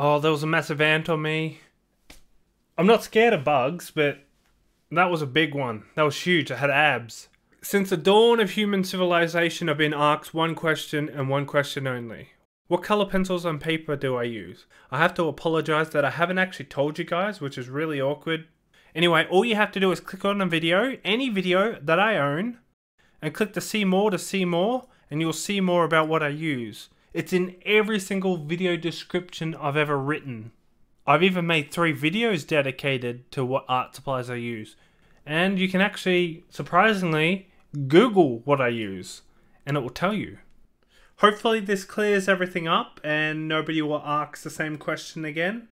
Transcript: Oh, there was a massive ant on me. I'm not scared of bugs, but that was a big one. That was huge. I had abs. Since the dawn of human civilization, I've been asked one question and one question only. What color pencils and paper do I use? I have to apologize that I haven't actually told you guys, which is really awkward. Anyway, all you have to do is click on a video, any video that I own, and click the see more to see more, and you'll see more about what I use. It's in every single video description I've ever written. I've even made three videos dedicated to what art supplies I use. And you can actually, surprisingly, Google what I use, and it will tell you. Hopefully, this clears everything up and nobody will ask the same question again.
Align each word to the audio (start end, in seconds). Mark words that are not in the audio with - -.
Oh, 0.00 0.20
there 0.20 0.30
was 0.30 0.44
a 0.44 0.46
massive 0.46 0.80
ant 0.80 1.08
on 1.08 1.22
me. 1.22 1.58
I'm 2.78 2.86
not 2.86 3.02
scared 3.02 3.34
of 3.34 3.42
bugs, 3.42 3.90
but 3.90 4.20
that 4.92 5.10
was 5.10 5.22
a 5.22 5.26
big 5.26 5.56
one. 5.56 5.86
That 5.96 6.04
was 6.04 6.20
huge. 6.20 6.52
I 6.52 6.56
had 6.58 6.70
abs. 6.70 7.26
Since 7.62 7.90
the 7.90 7.96
dawn 7.96 8.38
of 8.38 8.52
human 8.52 8.84
civilization, 8.84 9.68
I've 9.68 9.76
been 9.76 9.92
asked 9.92 10.32
one 10.32 10.54
question 10.54 11.08
and 11.08 11.28
one 11.28 11.46
question 11.46 11.88
only. 11.88 12.28
What 12.68 12.84
color 12.84 13.06
pencils 13.06 13.44
and 13.44 13.60
paper 13.60 13.96
do 13.96 14.14
I 14.14 14.22
use? 14.22 14.66
I 14.92 14.98
have 14.98 15.14
to 15.14 15.24
apologize 15.24 15.90
that 15.90 16.04
I 16.04 16.10
haven't 16.10 16.38
actually 16.38 16.66
told 16.66 16.96
you 16.96 17.04
guys, 17.04 17.40
which 17.40 17.58
is 17.58 17.68
really 17.68 18.00
awkward. 18.00 18.46
Anyway, 18.94 19.26
all 19.28 19.44
you 19.44 19.56
have 19.56 19.72
to 19.72 19.80
do 19.80 19.90
is 19.90 19.98
click 19.98 20.24
on 20.24 20.40
a 20.40 20.46
video, 20.46 20.96
any 21.04 21.28
video 21.28 21.76
that 21.82 21.98
I 21.98 22.16
own, 22.18 22.58
and 23.20 23.34
click 23.34 23.52
the 23.52 23.60
see 23.60 23.84
more 23.84 24.12
to 24.12 24.18
see 24.18 24.44
more, 24.44 24.86
and 25.10 25.20
you'll 25.20 25.32
see 25.32 25.60
more 25.60 25.82
about 25.82 26.06
what 26.06 26.22
I 26.22 26.28
use. 26.28 26.88
It's 27.14 27.32
in 27.32 27.56
every 27.64 27.98
single 27.98 28.36
video 28.36 28.76
description 28.76 29.54
I've 29.54 29.78
ever 29.78 29.98
written. 29.98 30.52
I've 31.06 31.22
even 31.22 31.46
made 31.46 31.70
three 31.70 31.94
videos 31.94 32.46
dedicated 32.46 33.30
to 33.32 33.46
what 33.46 33.64
art 33.66 33.94
supplies 33.94 34.28
I 34.28 34.34
use. 34.34 34.76
And 35.24 35.58
you 35.58 35.68
can 35.70 35.80
actually, 35.80 36.44
surprisingly, 36.50 37.48
Google 37.86 38.40
what 38.40 38.60
I 38.60 38.68
use, 38.68 39.22
and 39.64 39.76
it 39.76 39.80
will 39.80 39.90
tell 39.90 40.12
you. 40.12 40.38
Hopefully, 41.16 41.60
this 41.60 41.84
clears 41.84 42.28
everything 42.28 42.68
up 42.68 43.00
and 43.02 43.48
nobody 43.48 43.82
will 43.82 44.02
ask 44.04 44.42
the 44.42 44.50
same 44.50 44.76
question 44.76 45.24
again. 45.24 45.66